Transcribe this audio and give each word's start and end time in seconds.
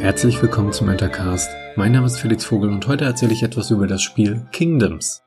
Herzlich 0.00 0.40
willkommen 0.40 0.72
zum 0.72 0.88
Entercast. 0.88 1.50
Mein 1.76 1.92
Name 1.92 2.06
ist 2.06 2.18
Felix 2.18 2.46
Vogel 2.46 2.70
und 2.70 2.86
heute 2.88 3.04
erzähle 3.04 3.34
ich 3.34 3.42
etwas 3.42 3.70
über 3.70 3.86
das 3.86 4.00
Spiel 4.00 4.46
Kingdoms. 4.50 5.22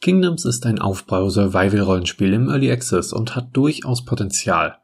Kingdoms 0.00 0.44
ist 0.44 0.64
ein 0.66 0.78
Aufbau-Survival-Rollenspiel 0.78 2.32
im 2.32 2.48
Early 2.48 2.70
Access 2.70 3.12
und 3.12 3.34
hat 3.34 3.56
durchaus 3.56 4.04
Potenzial. 4.04 4.78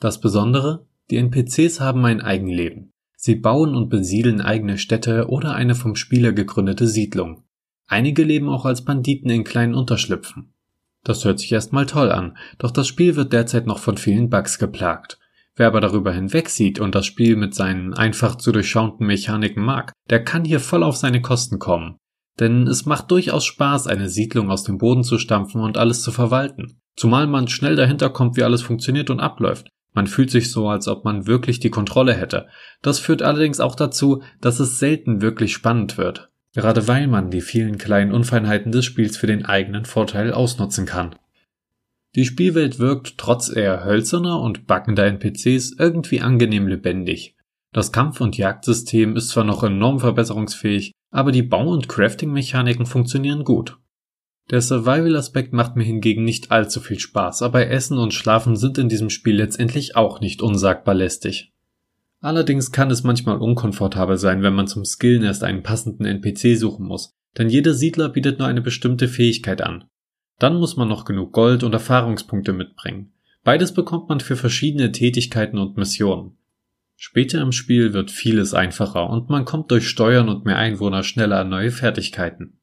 Das 0.00 0.20
Besondere? 0.20 0.88
Die 1.08 1.18
NPCs 1.18 1.78
haben 1.78 2.04
ein 2.04 2.20
Eigenleben. 2.20 2.90
Sie 3.16 3.36
bauen 3.36 3.76
und 3.76 3.90
besiedeln 3.90 4.40
eigene 4.40 4.76
Städte 4.76 5.28
oder 5.28 5.54
eine 5.54 5.76
vom 5.76 5.94
Spieler 5.94 6.32
gegründete 6.32 6.88
Siedlung. 6.88 7.44
Einige 7.86 8.24
leben 8.24 8.48
auch 8.48 8.64
als 8.64 8.84
Banditen 8.84 9.30
in 9.30 9.44
kleinen 9.44 9.76
Unterschlüpfen. 9.76 10.52
Das 11.04 11.24
hört 11.24 11.38
sich 11.38 11.52
erstmal 11.52 11.86
toll 11.86 12.10
an, 12.10 12.36
doch 12.58 12.72
das 12.72 12.88
Spiel 12.88 13.14
wird 13.14 13.32
derzeit 13.32 13.68
noch 13.68 13.78
von 13.78 13.96
vielen 13.98 14.30
Bugs 14.30 14.58
geplagt. 14.58 15.20
Wer 15.54 15.66
aber 15.66 15.80
darüber 15.80 16.12
hinwegsieht 16.12 16.80
und 16.80 16.94
das 16.94 17.06
Spiel 17.06 17.36
mit 17.36 17.54
seinen 17.54 17.92
einfach 17.92 18.36
zu 18.36 18.52
durchschauenden 18.52 19.06
Mechaniken 19.06 19.62
mag, 19.62 19.92
der 20.08 20.24
kann 20.24 20.44
hier 20.44 20.60
voll 20.60 20.82
auf 20.82 20.96
seine 20.96 21.20
Kosten 21.20 21.58
kommen. 21.58 21.96
Denn 22.40 22.66
es 22.66 22.86
macht 22.86 23.10
durchaus 23.10 23.44
Spaß, 23.44 23.86
eine 23.86 24.08
Siedlung 24.08 24.50
aus 24.50 24.64
dem 24.64 24.78
Boden 24.78 25.04
zu 25.04 25.18
stampfen 25.18 25.60
und 25.60 25.76
alles 25.76 26.02
zu 26.02 26.10
verwalten. 26.10 26.80
Zumal 26.96 27.26
man 27.26 27.48
schnell 27.48 27.76
dahinter 27.76 28.10
kommt, 28.10 28.36
wie 28.36 28.42
alles 28.42 28.62
funktioniert 28.62 29.10
und 29.10 29.20
abläuft. 29.20 29.68
Man 29.94 30.06
fühlt 30.06 30.30
sich 30.30 30.50
so, 30.50 30.68
als 30.68 30.88
ob 30.88 31.04
man 31.04 31.26
wirklich 31.26 31.60
die 31.60 31.70
Kontrolle 31.70 32.14
hätte. 32.14 32.46
Das 32.80 32.98
führt 32.98 33.22
allerdings 33.22 33.60
auch 33.60 33.74
dazu, 33.74 34.22
dass 34.40 34.58
es 34.58 34.78
selten 34.78 35.20
wirklich 35.20 35.52
spannend 35.52 35.98
wird. 35.98 36.30
Gerade 36.54 36.88
weil 36.88 37.06
man 37.06 37.30
die 37.30 37.40
vielen 37.42 37.78
kleinen 37.78 38.12
Unfeinheiten 38.12 38.72
des 38.72 38.84
Spiels 38.84 39.16
für 39.16 39.26
den 39.26 39.44
eigenen 39.44 39.84
Vorteil 39.84 40.32
ausnutzen 40.32 40.86
kann. 40.86 41.14
Die 42.14 42.26
Spielwelt 42.26 42.78
wirkt 42.78 43.16
trotz 43.16 43.54
eher 43.54 43.84
hölzerner 43.84 44.40
und 44.40 44.66
backender 44.66 45.06
NPCs 45.06 45.76
irgendwie 45.78 46.20
angenehm 46.20 46.66
lebendig. 46.66 47.36
Das 47.72 47.90
Kampf- 47.90 48.20
und 48.20 48.36
Jagdsystem 48.36 49.16
ist 49.16 49.30
zwar 49.30 49.44
noch 49.44 49.62
enorm 49.62 49.98
verbesserungsfähig, 49.98 50.92
aber 51.10 51.32
die 51.32 51.42
Bau- 51.42 51.70
und 51.70 51.88
Crafting-Mechaniken 51.88 52.84
funktionieren 52.84 53.44
gut. 53.44 53.78
Der 54.50 54.60
Survival-Aspekt 54.60 55.54
macht 55.54 55.76
mir 55.76 55.84
hingegen 55.84 56.24
nicht 56.24 56.50
allzu 56.50 56.80
viel 56.80 56.98
Spaß, 56.98 57.40
aber 57.40 57.68
Essen 57.68 57.96
und 57.96 58.12
Schlafen 58.12 58.56
sind 58.56 58.76
in 58.76 58.90
diesem 58.90 59.08
Spiel 59.08 59.36
letztendlich 59.36 59.96
auch 59.96 60.20
nicht 60.20 60.42
unsagbar 60.42 60.94
lästig. 60.94 61.52
Allerdings 62.20 62.72
kann 62.72 62.90
es 62.90 63.02
manchmal 63.02 63.38
unkomfortabel 63.38 64.18
sein, 64.18 64.42
wenn 64.42 64.54
man 64.54 64.66
zum 64.66 64.84
Skillen 64.84 65.22
erst 65.22 65.44
einen 65.44 65.62
passenden 65.62 66.04
NPC 66.04 66.58
suchen 66.58 66.86
muss, 66.86 67.10
denn 67.38 67.48
jeder 67.48 67.72
Siedler 67.72 68.10
bietet 68.10 68.38
nur 68.38 68.48
eine 68.48 68.60
bestimmte 68.60 69.08
Fähigkeit 69.08 69.62
an. 69.62 69.84
Dann 70.38 70.56
muss 70.56 70.76
man 70.76 70.88
noch 70.88 71.04
genug 71.04 71.32
Gold 71.32 71.62
und 71.62 71.72
Erfahrungspunkte 71.72 72.52
mitbringen. 72.52 73.12
Beides 73.44 73.74
bekommt 73.74 74.08
man 74.08 74.20
für 74.20 74.36
verschiedene 74.36 74.92
Tätigkeiten 74.92 75.58
und 75.58 75.76
Missionen. 75.76 76.36
Später 76.96 77.40
im 77.40 77.50
Spiel 77.50 77.92
wird 77.92 78.10
vieles 78.10 78.54
einfacher 78.54 79.10
und 79.10 79.28
man 79.28 79.44
kommt 79.44 79.70
durch 79.70 79.88
Steuern 79.88 80.28
und 80.28 80.44
mehr 80.44 80.58
Einwohner 80.58 81.02
schneller 81.02 81.40
an 81.40 81.48
neue 81.48 81.72
Fertigkeiten. 81.72 82.60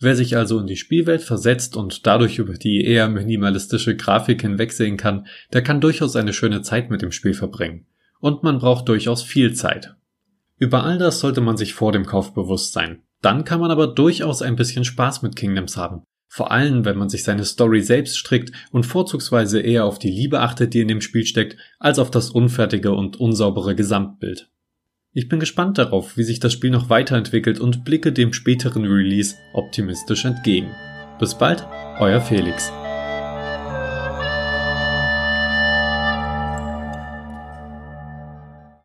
Wer 0.00 0.14
sich 0.14 0.36
also 0.36 0.60
in 0.60 0.68
die 0.68 0.76
Spielwelt 0.76 1.22
versetzt 1.22 1.76
und 1.76 2.06
dadurch 2.06 2.38
über 2.38 2.54
die 2.54 2.84
eher 2.84 3.08
minimalistische 3.08 3.96
Grafik 3.96 4.42
hinwegsehen 4.42 4.96
kann, 4.96 5.26
der 5.52 5.62
kann 5.62 5.80
durchaus 5.80 6.14
eine 6.14 6.32
schöne 6.32 6.62
Zeit 6.62 6.88
mit 6.88 7.02
dem 7.02 7.10
Spiel 7.10 7.34
verbringen. 7.34 7.86
Und 8.20 8.44
man 8.44 8.58
braucht 8.58 8.88
durchaus 8.88 9.24
viel 9.24 9.54
Zeit. 9.54 9.96
Über 10.56 10.84
all 10.84 10.98
das 10.98 11.18
sollte 11.18 11.40
man 11.40 11.56
sich 11.56 11.74
vor 11.74 11.90
dem 11.90 12.06
Kauf 12.06 12.34
bewusst 12.34 12.72
sein. 12.72 13.02
Dann 13.22 13.44
kann 13.44 13.60
man 13.60 13.72
aber 13.72 13.88
durchaus 13.88 14.40
ein 14.42 14.54
bisschen 14.54 14.84
Spaß 14.84 15.22
mit 15.22 15.34
Kingdoms 15.34 15.76
haben. 15.76 16.04
Vor 16.28 16.52
allem, 16.52 16.84
wenn 16.84 16.98
man 16.98 17.08
sich 17.08 17.24
seine 17.24 17.44
Story 17.44 17.80
selbst 17.80 18.18
strickt 18.18 18.52
und 18.70 18.84
vorzugsweise 18.84 19.60
eher 19.60 19.86
auf 19.86 19.98
die 19.98 20.10
Liebe 20.10 20.40
achtet, 20.40 20.74
die 20.74 20.80
in 20.80 20.88
dem 20.88 21.00
Spiel 21.00 21.24
steckt, 21.24 21.56
als 21.78 21.98
auf 21.98 22.10
das 22.10 22.30
unfertige 22.30 22.92
und 22.92 23.18
unsaubere 23.18 23.74
Gesamtbild. 23.74 24.50
Ich 25.12 25.28
bin 25.28 25.40
gespannt 25.40 25.78
darauf, 25.78 26.16
wie 26.16 26.22
sich 26.22 26.38
das 26.38 26.52
Spiel 26.52 26.70
noch 26.70 26.90
weiterentwickelt 26.90 27.58
und 27.58 27.84
blicke 27.84 28.12
dem 28.12 28.32
späteren 28.32 28.84
Release 28.84 29.36
optimistisch 29.54 30.26
entgegen. 30.26 30.70
Bis 31.18 31.34
bald, 31.34 31.66
euer 31.98 32.20
Felix. 32.20 32.70